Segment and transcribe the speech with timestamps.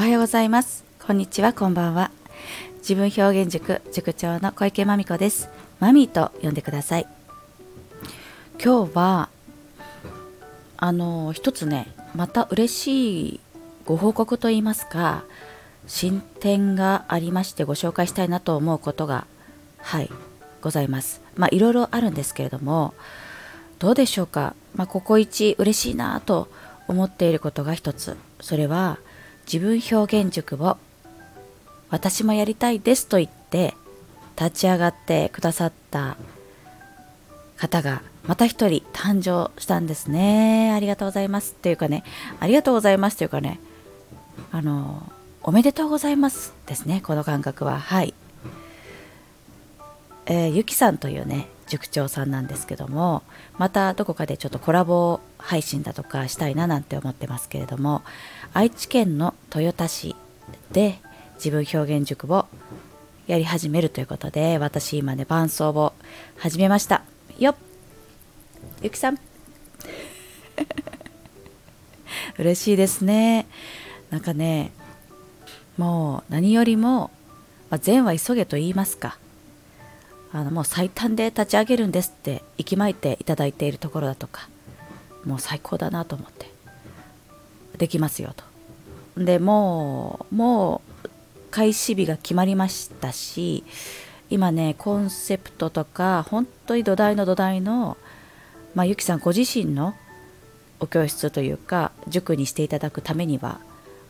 [0.00, 0.82] おはようございます。
[1.06, 2.10] こんにちはこんばんは。
[2.78, 5.50] 自分表現塾塾長の小池真美子です。
[5.78, 7.06] マミーと呼んでください。
[8.64, 9.28] 今日は
[10.78, 13.40] あの一つねまた嬉しい
[13.84, 15.22] ご報告といいますか
[15.86, 19.26] 進展がありましてご紹介したいなと思うことが
[19.82, 20.08] はい
[20.62, 21.20] ございます。
[21.36, 22.94] まあいろいろあるんですけれども
[23.78, 26.48] どうでしょうか、まあ、ここ一嬉しいなと
[26.88, 28.16] 思っていることが一つ。
[28.40, 28.96] それは
[29.52, 30.76] 自分表現塾を
[31.88, 33.74] 私もやりたいですと言って
[34.38, 36.16] 立ち上がってくださった
[37.56, 40.72] 方がまた一人誕生したんですね。
[40.72, 41.52] ありがとうございます。
[41.52, 42.04] っていうかね、
[42.38, 43.58] ありがとうございますというかね、
[44.52, 45.02] あの、
[45.42, 47.80] おめでとうございますですね、この感覚は。
[47.80, 48.14] はい。
[50.26, 53.24] えー、ゆきさんというね、塾長さんなんですけども、
[53.58, 58.02] またどこかでちょっとコラボ配信だとかしたいななんて思ってますけれども、
[58.52, 60.16] 愛知県の豊田市
[60.72, 60.98] で
[61.36, 62.46] 自分表現塾を
[63.26, 65.92] やり始めるということで、私今ね、伴奏を
[66.36, 67.02] 始めました。
[67.38, 67.56] よっ。
[68.82, 69.18] ゆきさん。
[72.38, 73.46] 嬉しいですね。
[74.10, 74.72] なんかね
[75.76, 77.10] もう何よりも、
[77.70, 79.18] まあ、善は急げと言いますか。
[80.32, 84.48] あのもう最短で立ち上げるんですって息巻いていただいているところだとか。
[85.24, 86.50] もう最高だなと思って。
[87.78, 88.44] できますよと。
[89.24, 91.08] でもうもう
[91.50, 93.64] 開始日が決まりましたし
[94.28, 97.96] 今ねコンセプトとか本当に土台の土台の
[98.74, 99.94] まあ、ゆきさんご自身の
[100.78, 103.60] お教室というか塾にしていただくためには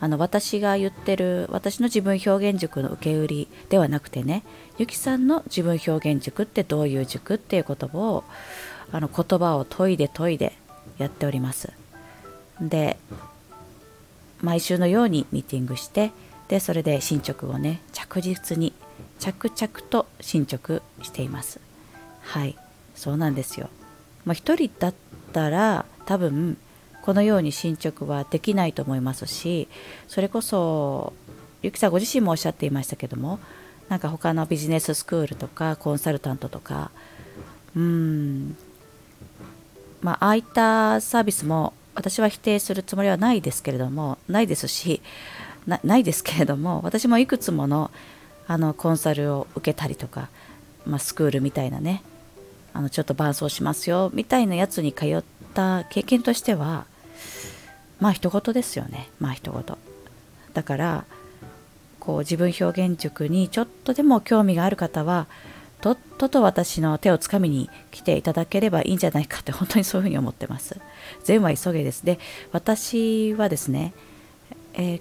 [0.00, 4.44] あの私が言ってる私の自分表現塾の受け売りではなくてね
[4.78, 8.24] ゆきさんの自分表現塾ってどういう塾っていうことを
[8.92, 10.52] あの言葉を研いで研いで
[10.98, 11.72] やっております。
[12.60, 12.98] で
[14.40, 16.12] 毎週のようにミーティングして
[16.48, 18.72] でそれで進捗をね着実に
[19.18, 21.60] 着々と進捗しています。
[22.22, 22.56] はい。
[22.94, 23.70] そうなんですよ。
[24.24, 24.94] まあ、1人だっ
[25.32, 26.56] たら多分
[27.02, 29.68] このように進捗はできないと思いますし
[30.06, 31.12] それこそ
[31.62, 33.38] ゆきさんご自身もおっしゃっていましたけども
[33.88, 36.90] なんか他のビジネススクールとかコンサルタントとか
[37.74, 38.56] うん
[40.02, 45.02] まああいったサービスも私は否定するつもりはないですけれどもないですし
[45.66, 47.90] ないですけれども私もいくつもの
[48.46, 50.28] あのコンサルを受けたりとか、
[50.86, 52.02] まあ、スクールみたいなね
[52.72, 55.22] あのちょっと伴奏しますよみたいなやつに通っ
[55.54, 56.86] た経験としては
[58.00, 59.76] まあ一言ですよねまあ一言。
[60.54, 61.04] だから
[62.00, 65.26] こう自分表現塾にちょっとでも興味がある方は
[65.80, 70.78] とっとと私の手をつかみに来ていただければいいんじゃないかって本当にそういうふうに思ってます。
[71.24, 72.04] 善は急げです。
[72.04, 72.18] で
[72.52, 73.92] 私はですね、
[74.74, 75.00] えー、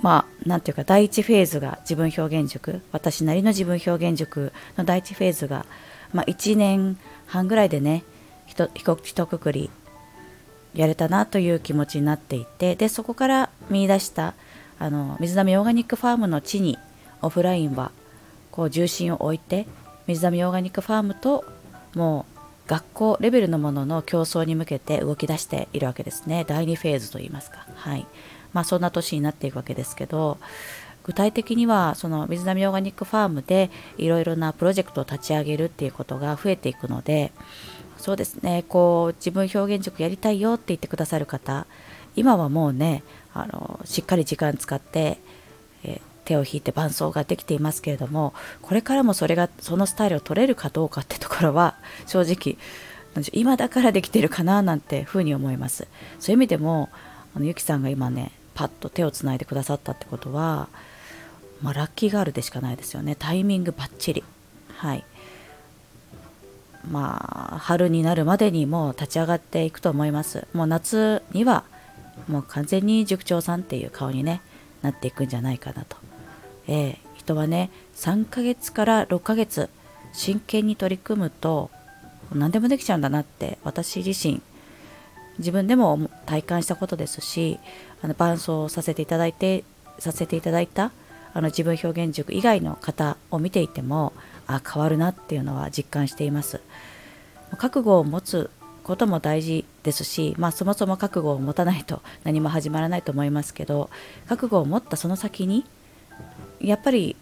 [0.00, 2.82] まあなんていうか第一フェーズが自分表現塾。
[2.92, 5.66] 私なりの自分表現塾の第一フェーズが
[6.12, 8.04] まあ、1年半ぐらいでね
[8.46, 9.70] ひとひとくくり
[10.74, 14.34] やれたなという気持ちになっていてでそこから見出した
[14.78, 16.78] あの水波オーガニックファームの地に
[17.22, 17.90] オフラインは
[18.56, 19.66] こう重心を置いて
[20.06, 21.44] 水波オーガニックファームと
[21.94, 22.24] も
[22.66, 26.44] う学校レベルのものの競争に向けて動き出しているわけですね。
[26.48, 27.64] 第2フェーズといいますか。
[27.74, 28.06] はい。
[28.52, 30.38] まあそんな年になっていくわけですけど
[31.04, 37.32] 具体的にはその水波オーガニックファームでいろいろなプロジェクトを立ち上げるっていうことが増えていくので
[37.98, 38.64] そうですね。
[38.68, 41.66] こう自分表現塾やりたいよって言ってくださる方
[42.16, 43.02] 今はもうね
[43.34, 45.18] あのしっかり時間使って、
[45.84, 51.76] え手を引いて伴奏ができていますけれどもこれからもそれがそのスタイルを取れるかどうかってところは
[52.06, 52.58] 正直
[53.32, 55.88] 今だからできてるかななんてふうに思います。
[56.20, 56.90] そういう意味でも
[57.34, 60.68] あのゆきさんが今ねパッと手をつないでくださったってことは
[61.62, 63.16] まあ、ラッキーガールでしかないですよね。
[63.18, 64.24] タイミングばっちり
[64.76, 65.04] はい。
[66.90, 70.46] まあ春になるまでにもう立ち上がっていくと思います。
[70.52, 71.64] もう夏には
[72.28, 74.42] もう完全に塾長さんっていう顔にね
[74.82, 75.96] なっていくんじゃないかなと、
[76.68, 79.68] えー、人はね3ヶ月から6ヶ月
[80.12, 81.70] 真剣に取り組むと
[82.32, 84.42] 何でもできちゃうんだなって私自身。
[85.38, 87.58] 自分でも体感したことですし
[88.00, 89.64] あの伴奏させていただいて
[89.98, 90.92] させていただいた
[91.34, 94.14] あの自分表現塾以外の方を見ていても
[94.46, 96.60] あ変わるなっていうのは実感しています。
[97.58, 98.50] 覚悟を持つ
[98.82, 103.90] ことも大事ですし、まあ、そもそも覚悟を持たないと何も始まらないと思いますけど
[104.28, 105.64] 覚悟を持ったその先に
[106.60, 107.16] やっぱり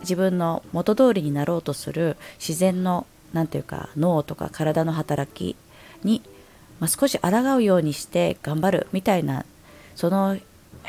[0.00, 5.56] 自分の元通りになろうとする自然の何ていうか脳とか体の働き
[6.04, 6.22] に、
[6.80, 9.44] まあ、少し抗うようにして頑張るみたいな
[9.94, 10.38] その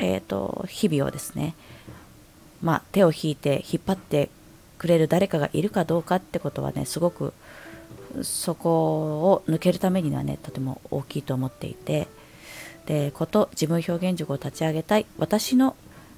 [0.00, 1.54] えーと、日々をですね、
[2.62, 4.30] まあ、手を引いて引っ張って
[4.78, 7.34] くれる誰かがいるかどうかってことはねすごく
[8.22, 8.70] そこ
[9.30, 12.08] を抜けるためにはねとても大きいと思っていて
[12.86, 15.76] でこと自分表現塾を立ち上げたい私の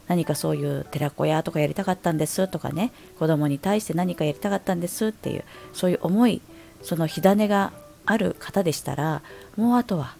[0.08, 6.42] 何かそういう寺子屋とかやりたかったんですとかね子供に対して何かやりたかったんですっていうそういう思い
[6.82, 7.72] その火種が
[8.04, 9.22] ある方でしたら
[9.56, 10.16] もうあとは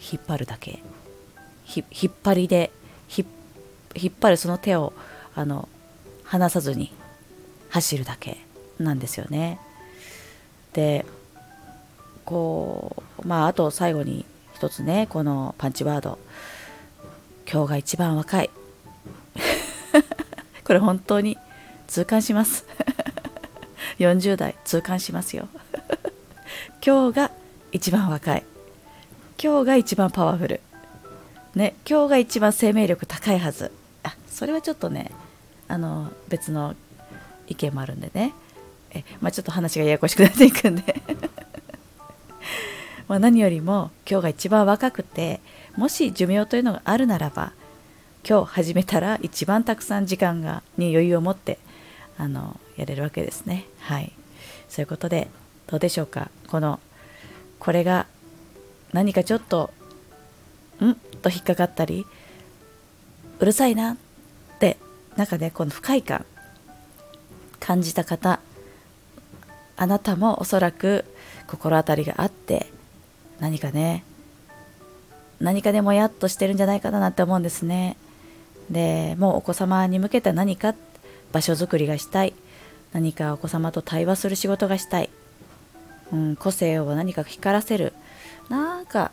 [0.00, 0.82] 引っ張るだけ。
[1.66, 2.70] 引っ張りで
[3.14, 3.26] 引
[4.10, 4.92] っ張るその手を
[5.34, 5.68] あの
[6.24, 6.92] 離さずに
[7.68, 8.38] 走るだけ
[8.78, 9.60] なんですよね。
[10.72, 11.04] で
[12.24, 16.18] こうまああと最後に一つねこのパンチワード。
[17.50, 18.50] 今日が一番若い。
[20.68, 21.38] これ本当に
[21.86, 22.66] 痛感します。
[23.98, 25.48] 40代痛感しますよ。
[26.84, 27.30] 今日が
[27.72, 28.44] 一番若い。
[29.42, 30.60] 今日が一番パワフル。
[31.54, 33.72] ね今日が一番生命力高いはず。
[34.02, 35.10] あそれはちょっとね
[35.68, 36.76] あの別の
[37.46, 38.34] 意見もあるんでね。
[38.90, 41.00] え、まあ、ちょっと話がややこしくなっていくんで。
[43.08, 45.40] ま何よりも今日が一番若くて
[45.76, 47.52] もし寿命というのがあるならば
[48.28, 51.58] 今日始めたら一番たくさん時間がに余裕を持って
[52.18, 53.64] あのやれるわけですね。
[53.80, 54.12] はい。
[54.68, 55.28] そういうことで
[55.66, 56.30] どうでしょうか？
[56.46, 56.78] この
[57.58, 58.06] これが
[58.92, 59.70] 何かちょっと
[60.82, 60.94] ん？
[61.22, 62.04] と引っかかったり
[63.38, 63.96] うるさいなっ
[64.58, 64.76] て
[65.16, 66.26] なんかねこの不快感
[67.58, 68.40] 感じた方
[69.78, 71.06] あなたもおそらく
[71.46, 72.66] 心当たりがあって
[73.40, 74.04] 何かね
[75.40, 77.96] 何かでもやっとしてるんじゃないかなって思うんですね。
[78.70, 80.74] でもうお子様に向けた何か
[81.32, 82.34] 場所づくりがしたい。
[82.92, 85.10] 何かお子様と対話する仕事がしたい、
[86.10, 87.92] うん、個性を何か光らせる。
[88.48, 89.12] なんか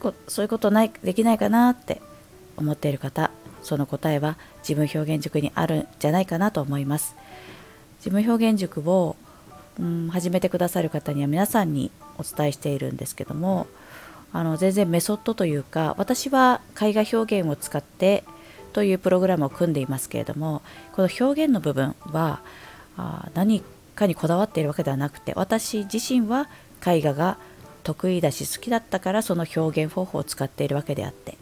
[0.00, 2.00] こそういうことないできないかなって
[2.56, 3.30] 思っている方。
[3.62, 7.14] その答えは自分表現塾にあるんじゃないかなと思います。
[7.98, 9.16] 自分表現塾を、
[9.78, 13.66] うん、始めてくださる方には皆さんにお伝えしているんですけども
[14.32, 18.24] あの全然メソッドというか私は絵画表現を使って
[18.72, 20.62] というプログラムを組んでいますけれども
[20.92, 22.40] この表現の部分は
[22.96, 23.62] あ何
[23.94, 26.48] かにこだわっているわけではなくて私自身は
[26.86, 27.38] 絵画が
[27.82, 31.36] 得意だし好きだったからその表現方法を使っているわけであって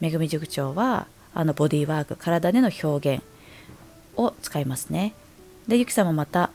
[0.00, 3.24] めぐみ塾長はあのボディーワーク体での表現
[4.16, 5.12] を使いますね。
[5.68, 6.50] でゆきさんもまた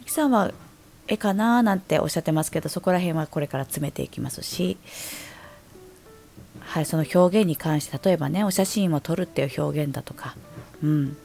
[0.00, 0.52] ゆきさんは
[1.08, 4.76] 絵かななんておっしゃってますけどそこら辺はこれから詰めていきますし
[6.64, 10.36] はい、その表現に関して例えばねお写真を撮るっていう表現だとか、
[10.82, 11.16] うん。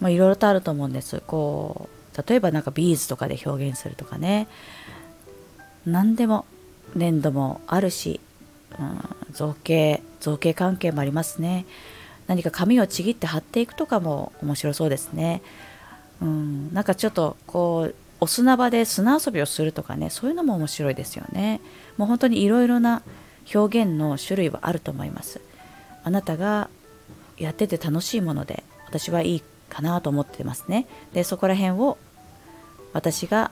[0.00, 1.22] まあ、いろいろとあると思うんです。
[1.26, 4.48] こう例えばなんかビーズとかで表現するとかね。
[5.86, 6.44] 何でも
[6.94, 8.20] 粘土もあるし、
[8.78, 9.00] うん、
[9.32, 11.64] 造形造形関係もありますね。
[12.26, 15.42] 何か紙をちぎって貼っていくとかも面白そうですね、
[16.22, 21.60] うん、なんかちょっとこうお砂場で砂遊びをするとかねそういうのも面白いですよね。
[21.96, 23.02] もう本当にいろいろな
[23.54, 25.40] 表現の種類はあると思います。
[26.02, 26.70] あなたが
[27.36, 30.86] やってて楽しいもので私はいいかなと思ってますね。
[31.12, 31.98] でそこら辺を
[32.92, 33.50] 私が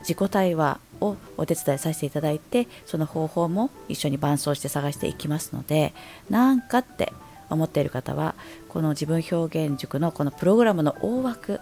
[0.00, 5.92] 自己対話をお手伝いさせていただいてその方法も一緒に伴走して探していきますので
[6.30, 7.12] なんかって
[7.50, 8.34] 思っている方は
[8.68, 11.60] この自分表現塾のこのプログラムの大枠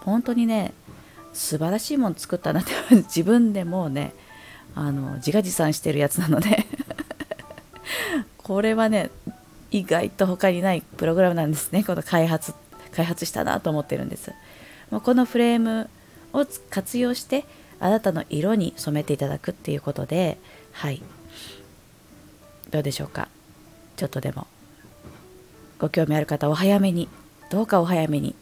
[0.00, 0.72] 本当にね
[1.32, 4.14] 素晴らしいもの作ったなって自分でもうね
[4.74, 6.66] あの自画自賛してるやつなので。
[8.50, 9.10] これはね
[9.70, 11.84] 意外と他にないプログラムなんですね。
[11.84, 12.52] この開発
[12.90, 14.32] 開発したなと思ってるんです。
[14.90, 15.88] もうこのフレーム
[16.32, 17.44] を活用して
[17.78, 20.36] あなたの色に染めていただくっていうことで
[20.72, 21.00] はい。
[22.70, 23.28] どうでしょうか？
[23.94, 24.48] ちょっとでも。
[25.78, 27.08] ご興味ある方お早めに
[27.50, 28.34] どうかお早めに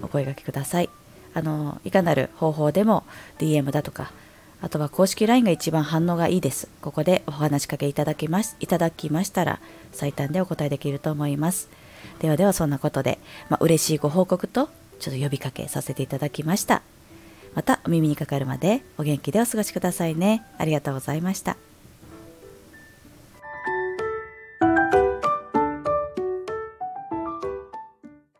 [0.00, 0.88] お声がけください。
[1.34, 3.04] あのいかなる方法でも
[3.38, 4.10] DM だとか
[4.64, 6.70] あとは公式 LINE が一番反応がいいです。
[6.80, 9.60] ここでお話しかけいただきますいただきましたら
[9.92, 11.68] 最短でお答えできると思います。
[12.20, 13.18] ではではそんなことで、
[13.50, 16.80] まあ、嬉しいご報告とちょっと呼びかけさせていただきました。
[17.54, 20.42] またお耳にかかるまでお元気でお過ごしくださいね。
[20.56, 21.58] ありがとうございました。